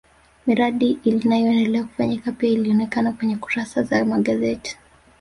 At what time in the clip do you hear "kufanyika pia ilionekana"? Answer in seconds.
1.83-3.11